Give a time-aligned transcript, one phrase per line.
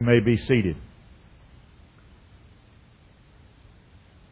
[0.00, 0.76] You may be seated.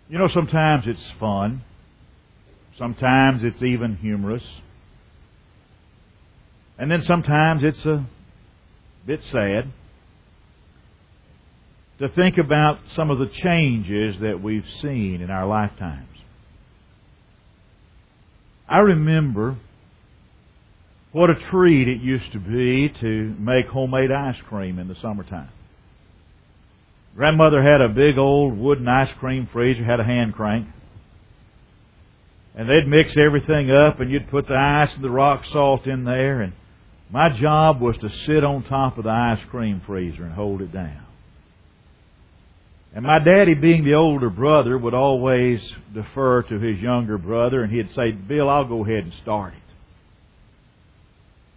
[0.08, 1.62] You know, sometimes it's fun.
[2.78, 4.44] Sometimes it's even humorous.
[6.78, 8.06] And then sometimes it's a
[9.06, 9.70] bit sad
[11.98, 16.16] to think about some of the changes that we've seen in our lifetimes.
[18.66, 19.58] I remember
[21.12, 25.50] what a treat it used to be to make homemade ice cream in the summertime.
[27.18, 30.68] Grandmother had a big old wooden ice cream freezer, had a hand crank.
[32.54, 36.04] And they'd mix everything up and you'd put the ice and the rock salt in
[36.04, 36.52] there and
[37.10, 40.72] my job was to sit on top of the ice cream freezer and hold it
[40.72, 41.06] down.
[42.94, 45.58] And my daddy, being the older brother, would always
[45.92, 49.60] defer to his younger brother and he'd say, Bill, I'll go ahead and start it.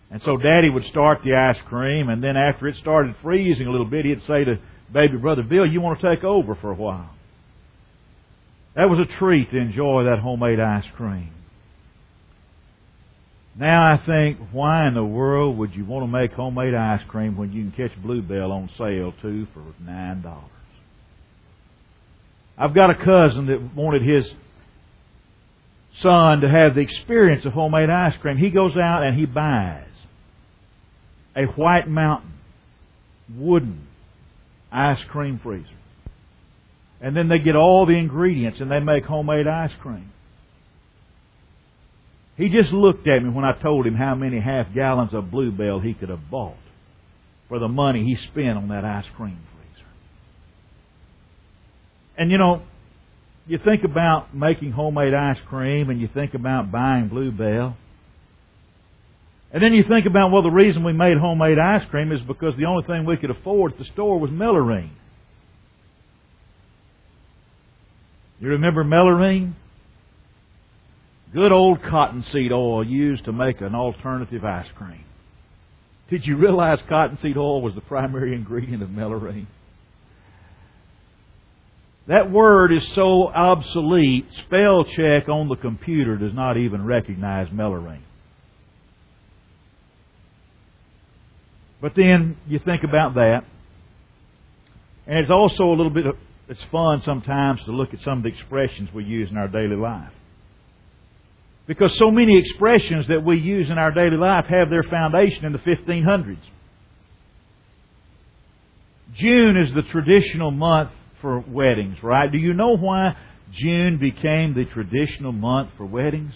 [0.10, 3.72] And so daddy would start the ice cream and then after it started freezing a
[3.72, 4.58] little bit, he'd say to
[4.94, 7.10] baby brother, Bill, you want to take over for a while?
[8.76, 11.32] That was a treat to enjoy that homemade ice cream.
[13.58, 17.36] Now I think, why in the world would you want to make homemade ice cream
[17.36, 20.46] when you can catch Blue Bell on sale too for nine dollars?
[22.58, 24.26] I've got a cousin that wanted his
[26.02, 28.38] son to have the experience of homemade ice cream.
[28.38, 29.88] He goes out and he buys
[31.36, 32.34] a White Mountain
[33.36, 33.88] wooden
[34.72, 35.68] ice cream freezer.
[37.02, 40.12] And then they get all the ingredients and they make homemade ice cream.
[42.38, 45.52] He just looked at me when I told him how many half gallons of Blue
[45.52, 46.56] Bell he could have bought
[47.50, 49.88] for the money he spent on that ice cream freezer.
[52.18, 52.62] And you know,
[53.48, 57.76] you think about making homemade ice cream and you think about buying Blue Bell.
[59.54, 62.54] And then you think about, well, the reason we made homemade ice cream is because
[62.58, 64.92] the only thing we could afford at the store was Mellorine.
[68.40, 69.54] You remember Mellorine?
[71.34, 75.06] Good old cottonseed oil used to make an alternative ice cream.
[76.10, 79.48] Did you realize cottonseed oil was the primary ingredient of Mellorine?
[82.08, 88.02] That word is so obsolete, spell check on the computer does not even recognize Mellorine.
[91.82, 93.44] But then you think about that,
[95.08, 96.16] and it's also a little bit, of,
[96.48, 99.76] it's fun sometimes to look at some of the expressions we use in our daily
[99.76, 100.12] life.
[101.66, 105.54] Because so many expressions that we use in our daily life have their foundation in
[105.54, 106.38] the 1500s.
[109.16, 112.32] June is the traditional month for weddings, right?
[112.32, 113.16] Do you know why
[113.54, 116.34] June became the traditional month for weddings?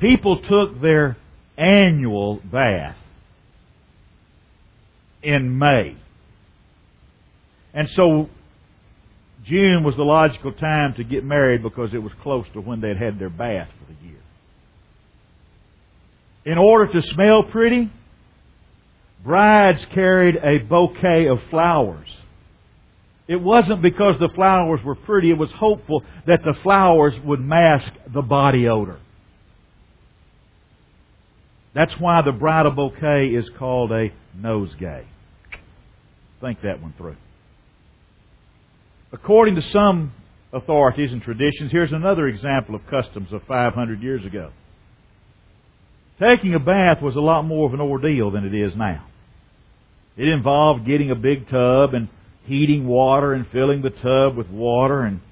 [0.00, 1.16] People took their
[1.56, 2.96] annual bath
[5.24, 5.96] in May.
[7.72, 8.28] And so
[9.44, 12.96] June was the logical time to get married because it was close to when they'd
[12.96, 14.20] had their bath for the year.
[16.44, 17.90] In order to smell pretty,
[19.24, 22.08] brides carried a bouquet of flowers.
[23.26, 27.90] It wasn't because the flowers were pretty, it was hopeful that the flowers would mask
[28.12, 28.98] the body odor.
[31.74, 35.06] That's why the bridal bouquet is called a nosegay.
[36.44, 37.16] Think that one through.
[39.14, 40.12] According to some
[40.52, 44.50] authorities and traditions, here's another example of customs of 500 years ago.
[46.20, 49.06] Taking a bath was a lot more of an ordeal than it is now.
[50.18, 52.10] It involved getting a big tub and
[52.44, 55.22] heating water and filling the tub with water and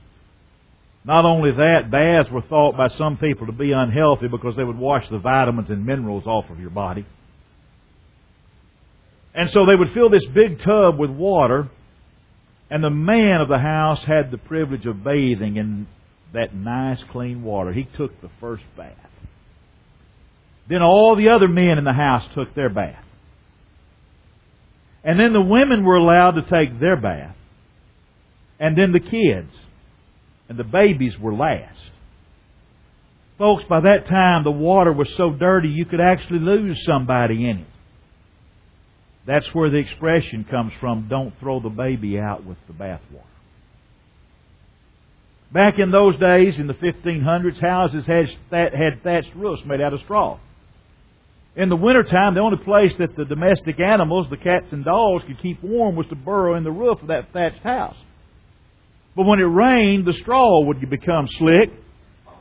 [1.05, 4.79] not only that, baths were thought by some people to be unhealthy because they would
[4.79, 7.05] wash the vitamins and minerals off of your body.
[9.35, 11.71] And so they would fill this big tub with water
[12.73, 15.87] and the man of the house had the privilege of bathing in
[16.33, 17.71] that nice clean water.
[17.71, 18.97] He took the first bath.
[20.71, 23.05] Then all the other men in the house took their bath.
[25.05, 27.37] And then the women were allowed to take their bath.
[28.59, 29.53] And then the kids.
[30.49, 31.79] And the babies were last.
[33.37, 37.59] Folks, by that time the water was so dirty you could actually lose somebody in
[37.59, 37.72] it.
[39.27, 43.23] That's where the expression comes from, don't throw the baby out with the bathwater.
[45.53, 50.01] Back in those days, in the 1500s, houses had, had thatched roofs made out of
[50.01, 50.39] straw.
[51.55, 55.39] In the wintertime, the only place that the domestic animals, the cats and dogs, could
[55.41, 57.97] keep warm was to burrow in the roof of that thatched house.
[59.15, 61.71] But when it rained, the straw would become slick,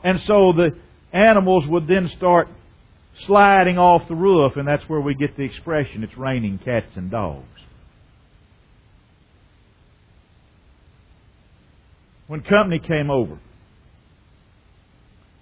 [0.02, 0.70] and so the
[1.12, 2.48] animals would then start
[3.26, 7.10] sliding off the roof, and that's where we get the expression it's raining cats and
[7.10, 7.46] dogs.
[12.26, 13.38] When company came over,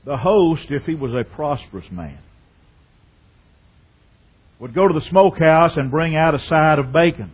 [0.05, 2.19] the host, if he was a prosperous man,
[4.59, 7.33] would go to the smokehouse and bring out a side of bacon.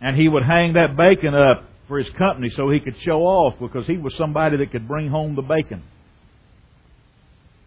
[0.00, 3.54] And he would hang that bacon up for his company so he could show off
[3.60, 5.82] because he was somebody that could bring home the bacon.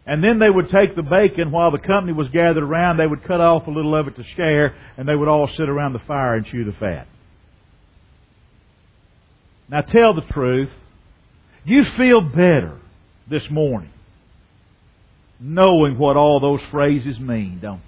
[0.08, 3.26] And then they would take the bacon while the company was gathered around, they would
[3.26, 6.02] cut off a little of it to share, and they would all sit around the
[6.08, 7.08] fire and chew the fat.
[9.70, 10.70] Now tell the truth.
[11.66, 12.80] You feel better
[13.30, 13.92] this morning
[15.40, 17.82] knowing what all those phrases mean, don't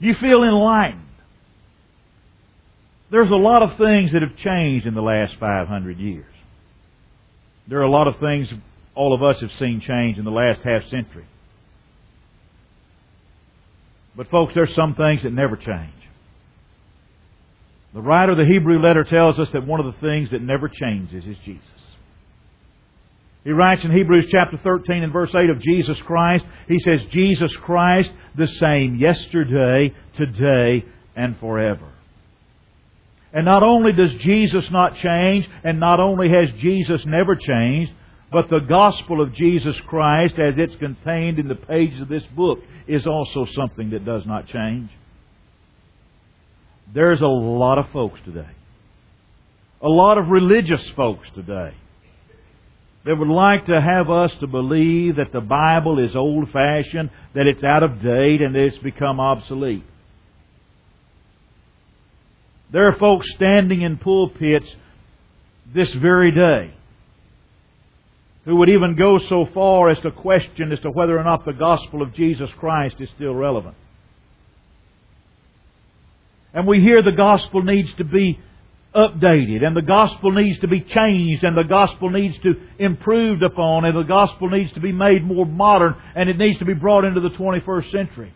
[0.00, 0.08] you?
[0.08, 1.02] You feel enlightened.
[3.10, 6.26] There's a lot of things that have changed in the last 500 years.
[7.68, 8.48] There are a lot of things
[8.96, 11.26] all of us have seen change in the last half century.
[14.16, 15.92] But folks, there's some things that never change.
[17.94, 20.68] The writer of the Hebrew letter tells us that one of the things that never
[20.68, 21.62] changes is Jesus.
[23.44, 27.52] He writes in Hebrews chapter 13 and verse 8 of Jesus Christ, he says, Jesus
[27.64, 30.84] Christ the same yesterday, today,
[31.14, 31.92] and forever.
[33.32, 37.92] And not only does Jesus not change, and not only has Jesus never changed,
[38.30, 42.58] but the gospel of Jesus Christ, as it's contained in the pages of this book,
[42.88, 44.90] is also something that does not change.
[46.92, 48.48] There's a lot of folks today,
[49.80, 51.74] a lot of religious folks today,
[53.04, 57.46] that would like to have us to believe that the Bible is old fashioned, that
[57.46, 59.84] it's out of date, and that it's become obsolete.
[62.72, 64.66] There are folks standing in pulpits
[65.72, 66.75] this very day
[68.46, 71.52] who would even go so far as to question as to whether or not the
[71.52, 73.74] gospel of Jesus Christ is still relevant.
[76.54, 78.38] And we hear the gospel needs to be
[78.94, 83.84] updated and the gospel needs to be changed and the gospel needs to improved upon
[83.84, 87.04] and the gospel needs to be made more modern and it needs to be brought
[87.04, 88.32] into the 21st century.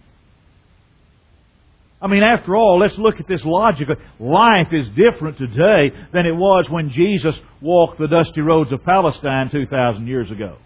[2.02, 3.96] I mean, after all, let's look at this logically.
[4.18, 9.50] Life is different today than it was when Jesus walked the dusty roads of Palestine
[9.50, 10.56] 2,000 years ago.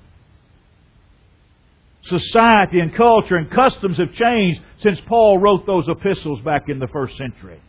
[2.05, 6.89] Society and culture and customs have changed since Paul wrote those epistles back in the
[6.89, 7.61] first century.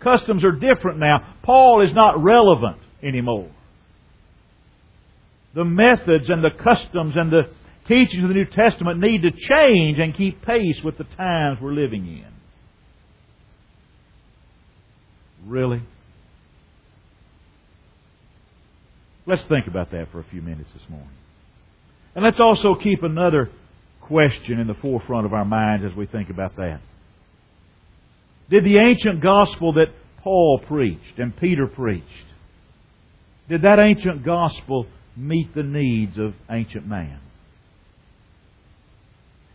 [0.00, 1.34] Customs are different now.
[1.42, 3.50] Paul is not relevant anymore.
[5.54, 7.42] The methods and the customs and the
[7.86, 11.74] teachings of the New Testament need to change and keep pace with the times we're
[11.74, 12.31] living in.
[15.46, 15.82] Really?
[19.26, 21.08] Let's think about that for a few minutes this morning.
[22.14, 23.50] And let's also keep another
[24.00, 26.80] question in the forefront of our minds as we think about that.
[28.50, 29.86] Did the ancient gospel that
[30.22, 32.06] Paul preached and Peter preached,
[33.48, 34.86] did that ancient gospel
[35.16, 37.20] meet the needs of ancient man?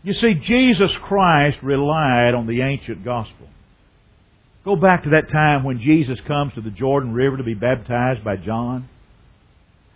[0.04, 3.48] You see, Jesus Christ relied on the ancient gospel.
[4.68, 8.22] Go back to that time when Jesus comes to the Jordan River to be baptized
[8.22, 8.90] by John.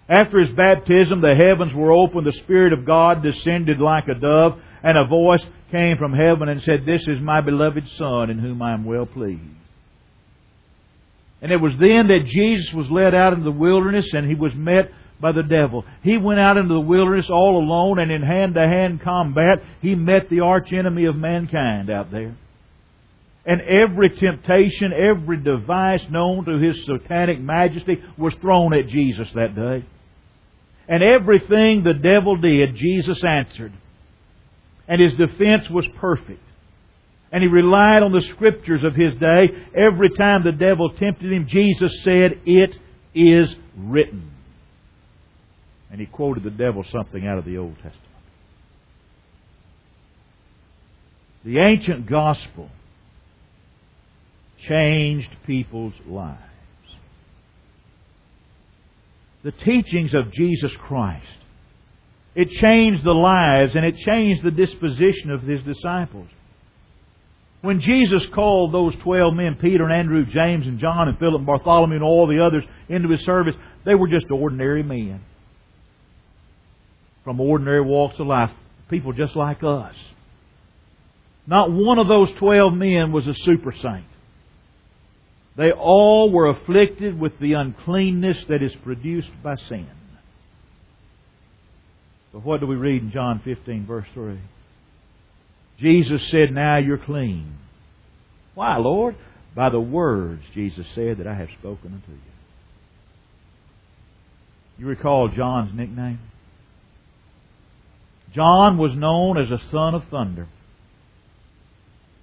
[0.07, 4.57] After his baptism, the heavens were opened, the Spirit of God descended like a dove,
[4.81, 5.41] and a voice
[5.71, 9.05] came from heaven and said, This is my beloved Son in whom I am well
[9.05, 9.41] pleased.
[11.41, 14.53] And it was then that Jesus was led out into the wilderness and he was
[14.55, 15.83] met by the devil.
[16.01, 19.95] He went out into the wilderness all alone and in hand to hand combat, he
[19.95, 22.37] met the arch enemy of mankind out there.
[23.45, 29.55] And every temptation, every device known to his satanic majesty was thrown at Jesus that
[29.55, 29.83] day.
[30.87, 33.73] And everything the devil did, Jesus answered.
[34.87, 36.43] And his defense was perfect.
[37.31, 39.47] And he relied on the scriptures of his day.
[39.75, 42.75] Every time the devil tempted him, Jesus said, It
[43.15, 44.31] is written.
[45.89, 47.97] And he quoted the devil something out of the Old Testament.
[51.43, 52.69] The ancient gospel
[54.67, 56.39] changed people's lives.
[59.43, 61.25] The teachings of Jesus Christ.
[62.35, 66.27] It changed the lives and it changed the disposition of his disciples.
[67.61, 71.45] When Jesus called those twelve men, Peter and Andrew, James and John and Philip and
[71.45, 75.21] Bartholomew and all the others into his service, they were just ordinary men.
[77.23, 78.49] From ordinary walks of life.
[78.89, 79.95] People just like us.
[81.45, 84.05] Not one of those twelve men was a super saint.
[85.61, 89.87] They all were afflicted with the uncleanness that is produced by sin.
[92.33, 94.39] But what do we read in John 15, verse 3?
[95.79, 97.59] Jesus said, Now you're clean.
[98.55, 99.15] Why, Lord?
[99.55, 102.17] By the words, Jesus said, that I have spoken unto you.
[104.79, 106.21] You recall John's nickname?
[108.33, 110.47] John was known as a son of thunder.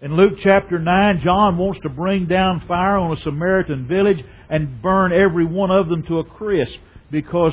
[0.00, 4.81] In Luke chapter 9, John wants to bring down fire on a Samaritan village and
[4.81, 6.78] burn every one of them to a crisp
[7.11, 7.52] because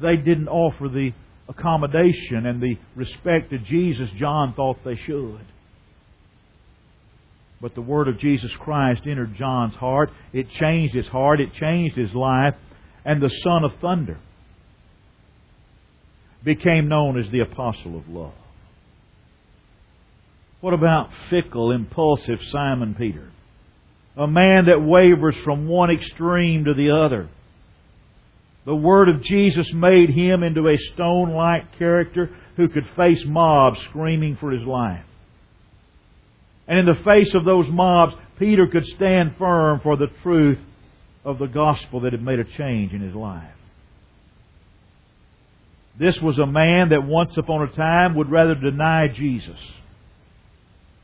[0.00, 1.10] they didn't offer the
[1.48, 5.40] accommodation and the respect to Jesus John thought they should.
[7.60, 10.10] But the word of Jesus Christ entered John's heart.
[10.32, 11.40] It changed his heart.
[11.40, 12.54] It changed his life.
[13.04, 14.18] And the Son of Thunder
[16.44, 18.32] became known as the Apostle of Love.
[20.60, 23.30] What about fickle, impulsive Simon Peter?
[24.16, 27.30] A man that wavers from one extreme to the other.
[28.66, 33.78] The Word of Jesus made him into a stone like character who could face mobs
[33.88, 35.04] screaming for his life.
[36.68, 40.58] And in the face of those mobs, Peter could stand firm for the truth
[41.24, 43.54] of the gospel that had made a change in his life.
[45.98, 49.58] This was a man that once upon a time would rather deny Jesus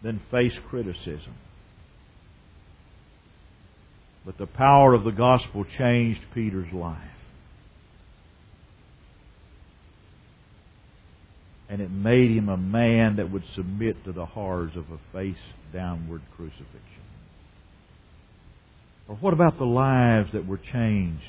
[0.03, 1.35] than face criticism.
[4.25, 7.01] But the power of the gospel changed Peter's life.
[11.69, 15.37] And it made him a man that would submit to the horrors of a face
[15.73, 16.81] downward crucifixion.
[19.09, 21.23] Or what about the lives that were changed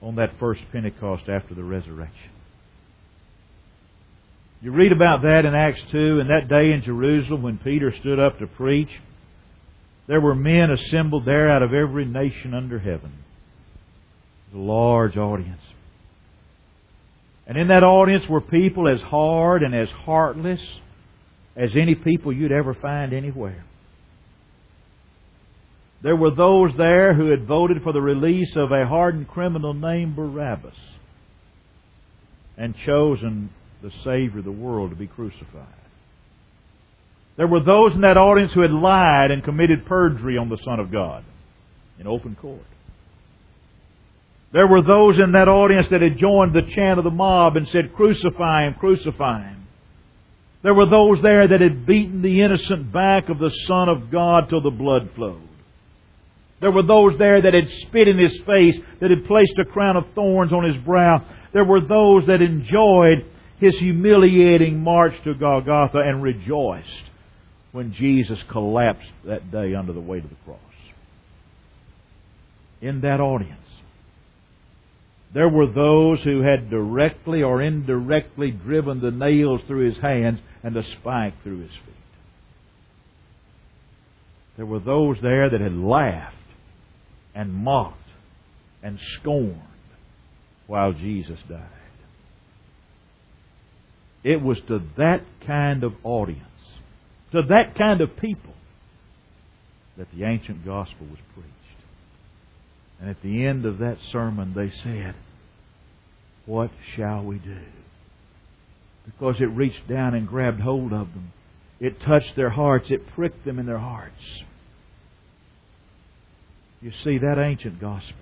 [0.00, 2.30] on that first Pentecost after the resurrection?
[4.60, 8.18] You read about that in Acts 2, and that day in Jerusalem when Peter stood
[8.18, 8.88] up to preach,
[10.06, 13.12] there were men assembled there out of every nation under heaven.
[14.50, 15.60] It was a large audience.
[17.46, 20.60] And in that audience were people as hard and as heartless
[21.56, 23.64] as any people you'd ever find anywhere.
[26.02, 30.16] There were those there who had voted for the release of a hardened criminal named
[30.16, 30.74] Barabbas
[32.58, 33.50] and chosen
[33.84, 35.66] the Savior of the world to be crucified.
[37.36, 40.80] There were those in that audience who had lied and committed perjury on the Son
[40.80, 41.22] of God
[42.00, 42.64] in open court.
[44.54, 47.68] There were those in that audience that had joined the chant of the mob and
[47.68, 49.66] said, Crucify him, crucify him.
[50.62, 54.48] There were those there that had beaten the innocent back of the Son of God
[54.48, 55.46] till the blood flowed.
[56.62, 59.98] There were those there that had spit in his face, that had placed a crown
[59.98, 61.22] of thorns on his brow.
[61.52, 63.26] There were those that enjoyed
[63.64, 66.88] his humiliating march to Golgotha and rejoiced
[67.72, 70.58] when Jesus collapsed that day under the weight of the cross.
[72.80, 73.60] In that audience,
[75.32, 80.76] there were those who had directly or indirectly driven the nails through his hands and
[80.76, 81.94] the spike through his feet.
[84.56, 86.36] There were those there that had laughed
[87.34, 87.98] and mocked
[88.82, 89.58] and scorned
[90.66, 91.83] while Jesus died.
[94.24, 96.40] It was to that kind of audience,
[97.32, 98.54] to that kind of people,
[99.98, 101.50] that the ancient gospel was preached.
[103.00, 105.14] And at the end of that sermon, they said,
[106.46, 107.60] What shall we do?
[109.04, 111.32] Because it reached down and grabbed hold of them.
[111.78, 112.86] It touched their hearts.
[112.88, 114.14] It pricked them in their hearts.
[116.80, 118.14] You see, that ancient gospel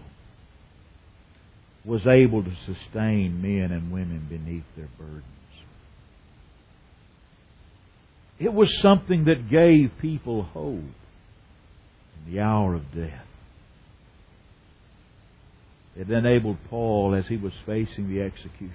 [1.85, 5.25] was able to sustain men and women beneath their burdens.
[8.43, 10.81] It was something that gave people hope
[12.27, 13.27] in the hour of death.
[15.95, 18.73] It enabled Paul, as he was facing the executioner,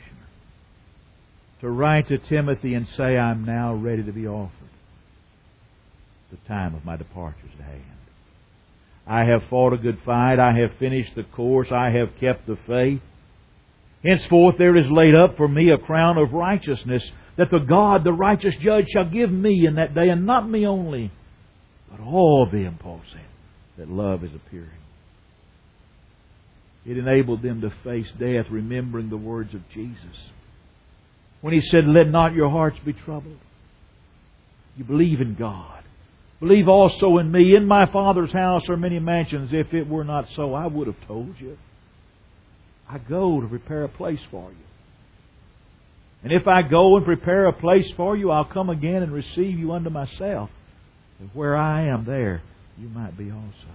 [1.60, 4.54] to write to Timothy and say, I'm now ready to be offered.
[6.32, 7.84] The time of my departure is at hand.
[9.06, 10.40] I have fought a good fight.
[10.40, 11.70] I have finished the course.
[11.72, 13.02] I have kept the faith.
[14.02, 17.04] Henceforth there is laid up for me a crown of righteousness
[17.38, 20.66] that the God, the righteous judge, shall give me in that day, and not me
[20.66, 21.12] only,
[21.90, 23.22] but all them, Paul said,
[23.78, 24.70] that love is appearing.
[26.86, 30.18] It enabled them to face death, remembering the words of Jesus.
[31.42, 33.38] When he said, Let not your hearts be troubled.
[34.78, 35.84] You believe in God.
[36.40, 37.56] Believe also in me.
[37.56, 39.50] In my Father's house are many mansions.
[39.52, 41.58] If it were not so, I would have told you.
[42.90, 44.58] I go to prepare a place for you.
[46.24, 49.58] And if I go and prepare a place for you, I'll come again and receive
[49.58, 50.50] you unto myself.
[51.20, 52.42] And where I am, there
[52.78, 53.74] you might be also.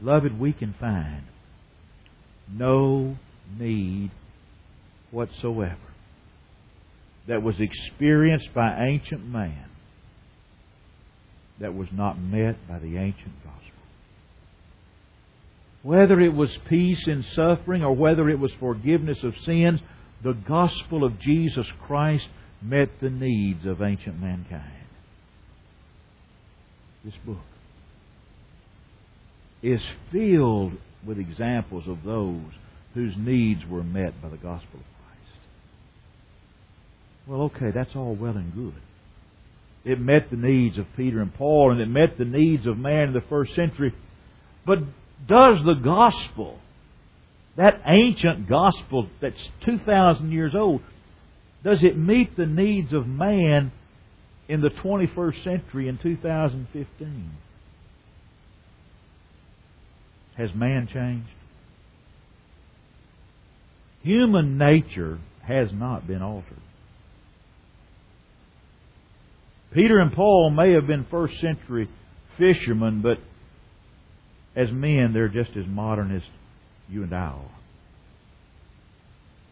[0.00, 1.24] Beloved, we can find
[2.50, 3.16] no
[3.58, 4.10] need
[5.10, 5.76] whatsoever
[7.28, 9.66] that was experienced by ancient man
[11.60, 13.69] that was not met by the ancient gospel.
[15.82, 19.80] Whether it was peace in suffering or whether it was forgiveness of sins,
[20.22, 22.26] the gospel of Jesus Christ
[22.62, 24.86] met the needs of ancient mankind.
[27.04, 27.38] This book
[29.62, 29.80] is
[30.12, 30.72] filled
[31.06, 32.52] with examples of those
[32.92, 35.40] whose needs were met by the gospel of Christ.
[37.26, 38.82] Well, okay, that's all well and good.
[39.84, 43.08] It met the needs of Peter and Paul, and it met the needs of man
[43.08, 43.94] in the first century.
[44.66, 44.80] But
[45.28, 46.58] does the gospel,
[47.56, 50.80] that ancient gospel that's 2,000 years old,
[51.62, 53.72] does it meet the needs of man
[54.48, 57.30] in the 21st century in 2015?
[60.36, 61.28] Has man changed?
[64.02, 66.56] Human nature has not been altered.
[69.72, 71.88] Peter and Paul may have been first century
[72.38, 73.18] fishermen, but
[74.60, 76.22] as men, they're just as modern as
[76.88, 77.50] you and I are.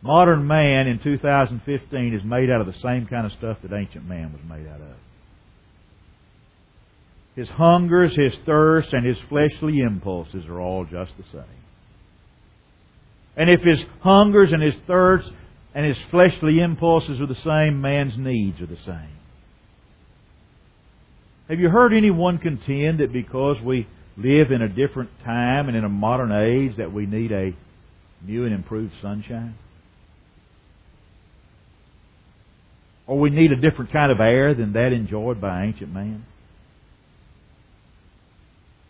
[0.03, 4.07] Modern man in 2015 is made out of the same kind of stuff that ancient
[4.07, 4.97] man was made out of.
[7.35, 11.45] His hungers, his thirsts, and his fleshly impulses are all just the same.
[13.37, 15.31] And if his hungers and his thirsts
[15.75, 19.17] and his fleshly impulses are the same, man's needs are the same.
[21.49, 23.87] Have you heard anyone contend that because we
[24.19, 27.53] live in a different time and in a modern age that we need a
[28.25, 29.55] new and improved sunshine?
[33.07, 36.27] Or we need a different kind of air than that enjoyed by ancient man?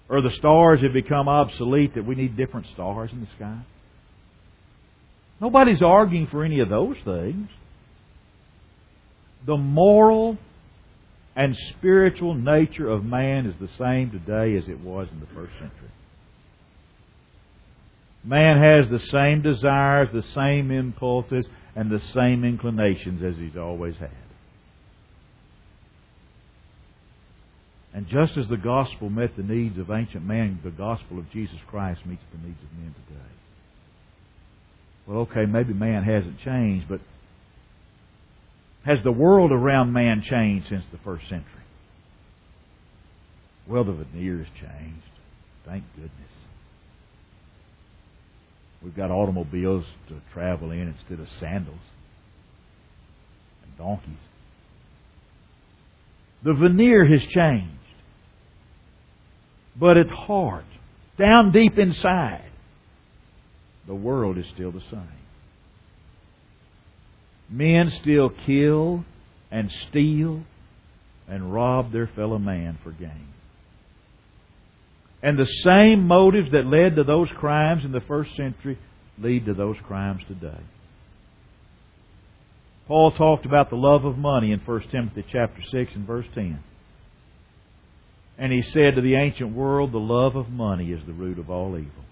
[0.09, 3.61] Or the stars have become obsolete that we need different stars in the sky?
[5.41, 7.49] Nobody's arguing for any of those things.
[9.47, 10.39] The moral
[11.37, 15.53] and spiritual nature of man is the same today as it was in the first
[15.55, 15.91] century.
[18.25, 23.97] Man has the same desires, the same impulses, and the same inclinations as he's always
[23.97, 24.11] had.
[27.95, 31.57] And just as the gospel met the needs of ancient man, the gospel of Jesus
[31.69, 33.21] Christ meets the needs of men today.
[35.07, 37.01] Well, okay, maybe man hasn't changed, but
[38.85, 41.45] has the world around man changed since the first century?
[43.67, 45.03] Well, the veneer has changed.
[45.67, 46.13] Thank goodness.
[48.83, 51.81] We've got automobiles to travel in instead of sandals
[53.65, 54.15] and donkeys.
[56.45, 57.75] The veneer has changed.
[59.79, 60.65] But at heart,
[61.19, 62.51] down deep inside,
[63.87, 65.09] the world is still the same.
[67.51, 69.05] Men still kill
[69.51, 70.43] and steal
[71.27, 73.29] and rob their fellow man for gain.
[75.23, 78.79] And the same motives that led to those crimes in the first century
[79.19, 80.61] lead to those crimes today.
[82.87, 86.59] Paul talked about the love of money in 1 Timothy chapter 6 and verse 10.
[88.39, 91.51] And he said to the ancient world, the love of money is the root of
[91.51, 92.05] all evil.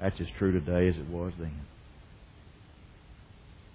[0.00, 1.60] That's as true today as it was then.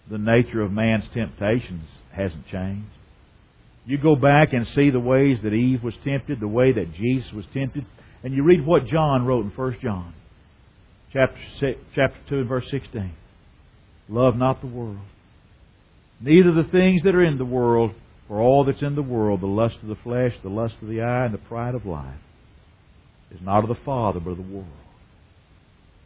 [0.10, 2.88] The nature of man's temptations hasn't changed.
[3.86, 7.32] You go back and see the ways that Eve was tempted, the way that Jesus
[7.34, 7.86] was tempted,
[8.24, 10.13] and you read what John wrote in 1 John,
[11.13, 13.13] chapter, 6, chapter 2 and verse 16.
[14.10, 15.00] Love not the world,
[16.20, 17.91] neither the things that are in the world,
[18.28, 21.02] for all that's in the world, the lust of the flesh, the lust of the
[21.02, 22.20] eye, and the pride of life,
[23.32, 24.68] is not of the Father, but of the world.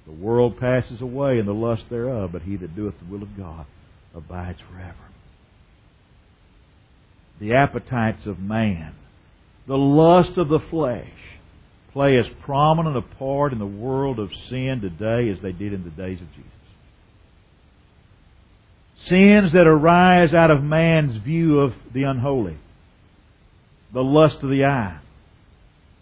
[0.06, 3.38] The world passes away, and the lust thereof, but he that doeth the will of
[3.38, 3.66] God
[4.16, 4.96] abides forever.
[7.40, 8.96] The appetites of man,
[9.68, 11.08] the lust of the flesh,
[11.94, 15.84] play as prominent a part in the world of sin today as they did in
[15.84, 16.52] the days of Jesus.
[19.08, 22.58] Sins that arise out of man's view of the unholy.
[23.94, 25.00] The lust of the eye.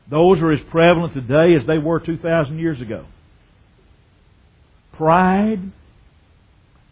[0.10, 3.06] Those are as prevalent today as they were 2,000 years ago.
[4.94, 5.60] Pride,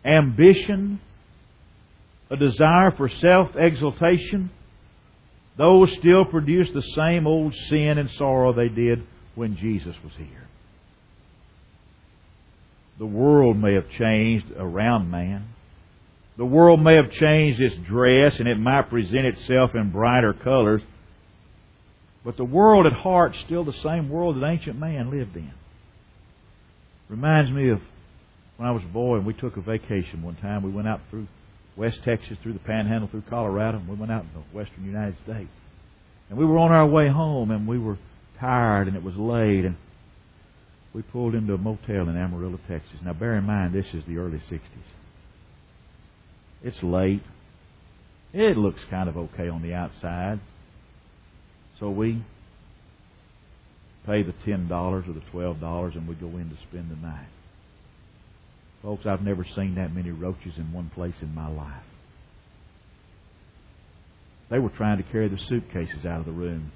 [0.05, 1.01] ambition,
[2.29, 4.51] a desire for self-exaltation,
[5.57, 9.03] those still produce the same old sin and sorrow they did
[9.35, 10.47] when Jesus was here.
[12.99, 15.49] The world may have changed around man.
[16.37, 20.81] The world may have changed its dress and it might present itself in brighter colors.
[22.23, 25.51] But the world at heart is still the same world that ancient man lived in.
[27.07, 27.79] Reminds me of
[28.57, 30.63] when I was a boy and we took a vacation one time.
[30.63, 31.27] We went out through
[31.75, 35.15] West Texas, through the Panhandle, through Colorado, and we went out in the western United
[35.23, 35.51] States.
[36.29, 37.97] And we were on our way home and we were
[38.39, 39.75] tired and it was late and
[40.93, 42.99] we pulled into a motel in Amarillo, Texas.
[43.03, 44.61] Now, bear in mind, this is the early 60s.
[46.63, 47.21] It's late.
[48.33, 50.39] It looks kind of okay on the outside.
[51.79, 52.23] So we
[54.05, 57.27] pay the $10 or the $12 and we go in to spend the night.
[58.85, 61.81] Folks, I've never seen that many roaches in one place in my life.
[64.51, 66.71] They were trying to carry the suitcases out of the room.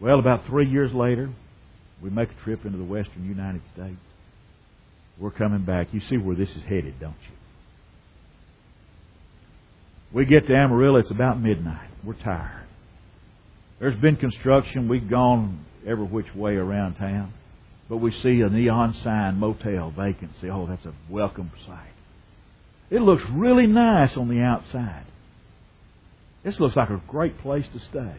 [0.00, 1.30] Well, about three years later,
[2.02, 4.00] we make a trip into the western United States.
[5.20, 5.86] We're coming back.
[5.92, 7.36] You see where this is headed, don't you?
[10.12, 11.90] We get to Amarillo, it's about midnight.
[12.04, 12.66] We're tired.
[13.78, 14.88] There's been construction.
[14.88, 17.32] We've gone every which way around town.
[17.88, 20.48] But we see a neon sign, motel, vacancy.
[20.50, 21.92] Oh, that's a welcome sight.
[22.90, 25.06] It looks really nice on the outside.
[26.44, 28.16] This looks like a great place to stay.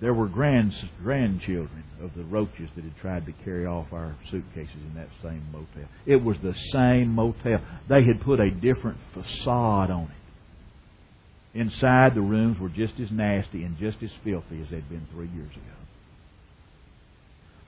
[0.00, 4.82] There were grand, grandchildren of the roaches that had tried to carry off our suitcases
[4.88, 5.88] in that same motel.
[6.06, 7.60] It was the same motel.
[7.88, 11.58] They had put a different facade on it.
[11.58, 15.28] Inside, the rooms were just as nasty and just as filthy as they'd been three
[15.28, 15.76] years ago.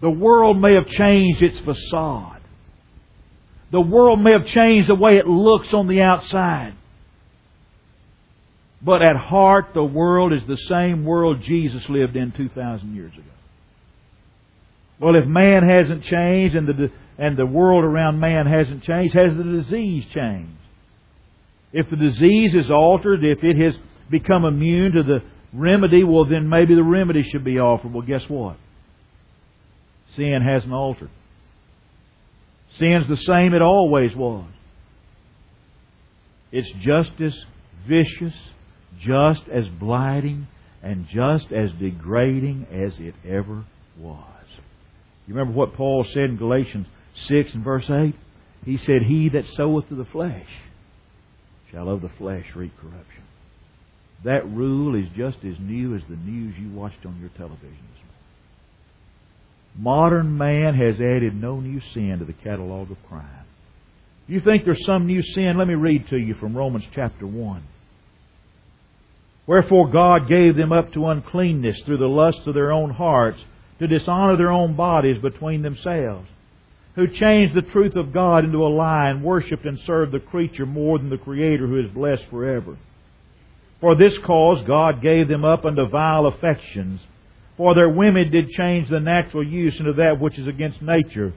[0.02, 2.42] The world may have changed its facade.
[3.70, 6.74] The world may have changed the way it looks on the outside.
[8.84, 13.22] But at heart, the world is the same world Jesus lived in 2,000 years ago.
[14.98, 19.36] Well, if man hasn't changed and the, and the world around man hasn't changed, has
[19.36, 20.50] the disease changed?
[21.72, 23.74] If the disease is altered, if it has
[24.10, 25.20] become immune to the
[25.52, 27.92] remedy, well, then maybe the remedy should be offered.
[27.92, 28.56] Well, guess what?
[30.16, 31.10] Sin hasn't altered.
[32.78, 34.48] Sin's the same it always was.
[36.50, 37.32] It's just as
[37.88, 38.34] vicious
[39.00, 40.46] just as blighting
[40.82, 43.64] and just as degrading as it ever
[43.98, 44.44] was.
[45.26, 46.86] You remember what Paul said in Galatians
[47.28, 48.14] 6 and verse 8?
[48.64, 50.46] He said, He that soweth to the flesh
[51.70, 53.22] shall of the flesh reap corruption.
[54.24, 57.91] That rule is just as new as the news you watched on your television.
[59.76, 63.46] Modern man has added no new sin to the catalog of crime.
[64.26, 65.56] You think there's some new sin?
[65.58, 67.62] Let me read to you from Romans chapter 1.
[69.46, 73.38] Wherefore God gave them up to uncleanness through the lusts of their own hearts,
[73.78, 76.28] to dishonor their own bodies between themselves,
[76.94, 80.66] who changed the truth of God into a lie, and worshipped and served the creature
[80.66, 82.76] more than the Creator who is blessed forever.
[83.80, 87.00] For this cause God gave them up unto vile affections,
[87.56, 91.32] for their women did change the natural use into that which is against nature.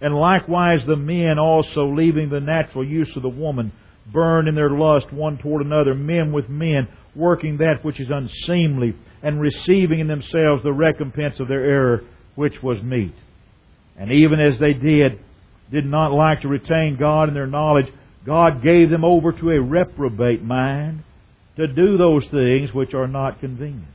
[0.00, 3.72] And likewise the men also, leaving the natural use of the woman,
[4.12, 8.94] burned in their lust one toward another, men with men, working that which is unseemly,
[9.22, 12.02] and receiving in themselves the recompense of their error,
[12.34, 13.14] which was meat.
[13.96, 15.18] And even as they did,
[15.72, 17.86] did not like to retain God in their knowledge,
[18.24, 21.02] God gave them over to a reprobate mind
[21.56, 23.88] to do those things which are not convenient.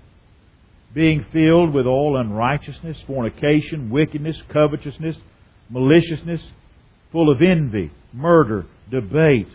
[0.94, 5.16] Being filled with all unrighteousness, fornication, wickedness, covetousness,
[5.70, 6.42] maliciousness,
[7.12, 9.48] full of envy, murder, debate,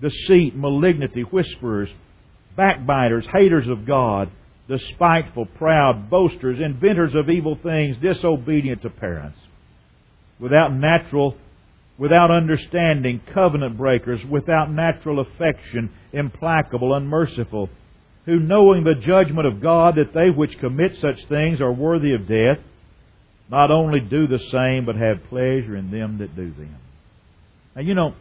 [0.00, 1.88] deceit, malignity, whisperers,
[2.56, 4.30] backbiters, haters of God,
[4.68, 9.38] despiteful, proud, boasters, inventors of evil things, disobedient to parents,
[10.38, 11.36] without natural,
[11.98, 17.68] without understanding, covenant breakers, without natural affection, implacable, unmerciful,
[18.24, 22.28] who knowing the judgment of God that they which commit such things are worthy of
[22.28, 22.58] death,
[23.50, 26.76] not only do the same, but have pleasure in them that do them.
[27.74, 28.14] Now, you know,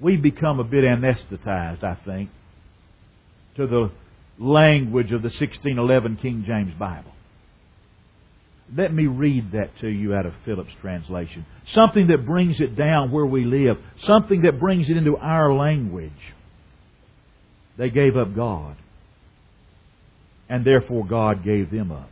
[0.00, 2.30] we've become a bit anesthetized, I think,
[3.56, 3.90] to the
[4.38, 7.12] language of the 1611 King James Bible.
[8.76, 11.44] Let me read that to you out of Phillips' translation.
[11.74, 13.76] Something that brings it down where we live.
[14.06, 16.12] Something that brings it into our language.
[17.76, 18.76] They gave up God.
[20.48, 22.10] And therefore God gave them up.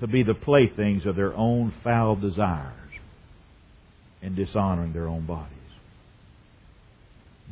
[0.00, 2.72] To be the playthings of their own foul desires
[4.22, 5.58] and dishonoring their own bodies.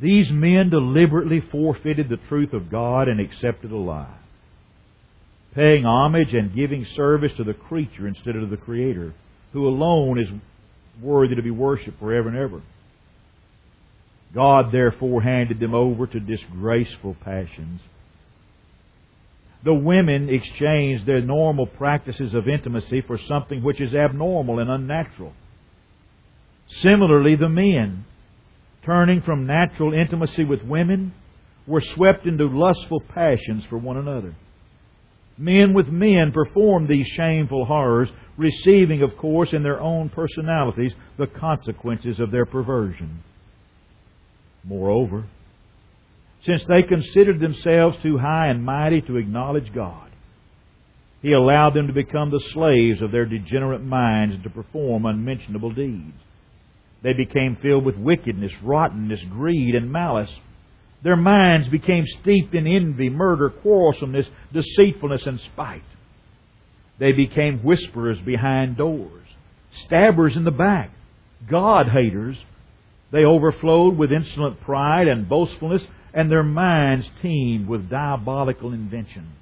[0.01, 4.17] These men deliberately forfeited the truth of God and accepted a lie,
[5.53, 9.13] paying homage and giving service to the creature instead of the Creator,
[9.53, 10.27] who alone is
[11.01, 12.61] worthy to be worshipped forever and ever.
[14.33, 17.81] God therefore handed them over to disgraceful passions.
[19.63, 25.33] The women exchanged their normal practices of intimacy for something which is abnormal and unnatural.
[26.81, 28.05] Similarly, the men
[28.85, 31.13] turning from natural intimacy with women,
[31.67, 34.35] were swept into lustful passions for one another.
[35.37, 41.27] Men with men performed these shameful horrors, receiving, of course, in their own personalities the
[41.27, 43.23] consequences of their perversion.
[44.63, 45.25] Moreover,
[46.45, 50.11] since they considered themselves too high and mighty to acknowledge God,
[51.21, 55.71] He allowed them to become the slaves of their degenerate minds and to perform unmentionable
[55.71, 56.17] deeds.
[57.03, 60.29] They became filled with wickedness, rottenness, greed, and malice.
[61.03, 65.81] Their minds became steeped in envy, murder, quarrelsomeness, deceitfulness, and spite.
[66.99, 69.25] They became whisperers behind doors,
[69.85, 70.91] stabbers in the back,
[71.49, 72.37] God haters.
[73.11, 75.81] They overflowed with insolent pride and boastfulness,
[76.13, 79.33] and their minds teemed with diabolical invention.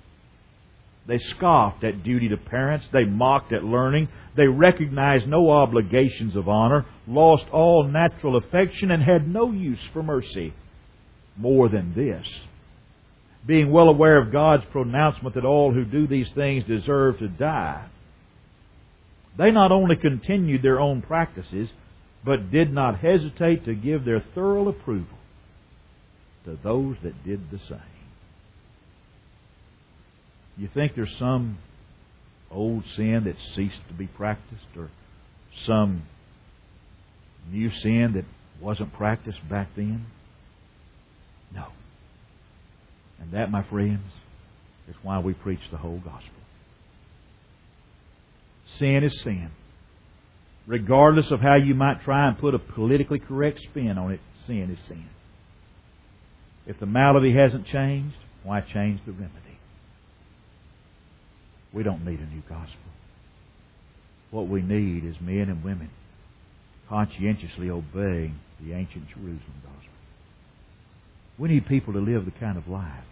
[1.08, 2.86] They scoffed at duty to parents.
[2.93, 4.10] They mocked at learning.
[4.38, 10.03] They recognized no obligations of honor, lost all natural affection, and had no use for
[10.03, 10.53] mercy
[11.36, 12.27] more than this.
[13.45, 17.88] Being well aware of God's pronouncement that all who do these things deserve to die,
[19.38, 21.69] they not only continued their own practices,
[22.23, 25.17] but did not hesitate to give their thorough approval
[26.45, 27.79] to those that did the same.
[30.58, 31.58] You think there's some
[32.51, 34.89] old sin that ceased to be practiced or
[35.65, 36.03] some
[37.49, 38.25] new sin that
[38.62, 40.05] wasn't practiced back then?
[41.53, 41.67] No.
[43.21, 44.03] And that, my friends,
[44.88, 46.34] is why we preach the whole gospel.
[48.77, 49.49] Sin is sin.
[50.69, 54.69] Regardless of how you might try and put a politically correct spin on it, sin
[54.69, 55.10] is sin.
[56.67, 59.34] If the malady hasn't changed, why change the remedy?
[61.73, 62.91] We don't need a new gospel.
[64.29, 65.89] What we need is men and women
[66.88, 69.93] conscientiously obeying the ancient Jerusalem gospel.
[71.39, 73.05] We need people to live the kind of life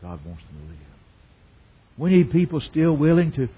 [0.00, 0.78] God wants them to live.
[1.98, 3.48] We need people still willing to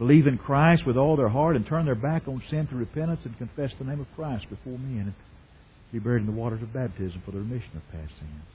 [0.00, 3.20] believe in Christ with all their heart and turn their back on sin through repentance
[3.24, 5.14] and confess the name of Christ before men and
[5.92, 8.48] be buried in the waters of baptism for the remission of past sins.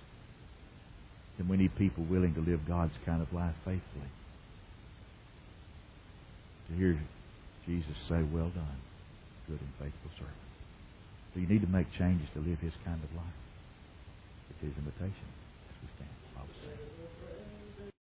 [1.38, 4.10] Then we need people willing to live God's kind of life faithfully.
[6.70, 7.00] To hear
[7.68, 8.82] Jesus say, Well done,
[9.46, 10.50] good and faithful servant.
[11.34, 13.38] So you need to make changes to live His kind of life.
[14.50, 15.30] It's His invitation.